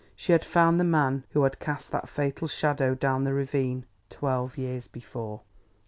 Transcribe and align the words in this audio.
She 0.15 0.31
had 0.31 0.43
found 0.43 0.79
the 0.79 0.83
man 0.83 1.25
who 1.29 1.43
had 1.43 1.59
cast 1.59 1.91
that 1.91 2.09
fatal 2.09 2.47
shadow 2.47 2.95
down 2.95 3.23
the 3.23 3.35
ravine, 3.35 3.85
twelve 4.09 4.57
years 4.57 4.87
before. 4.87 5.41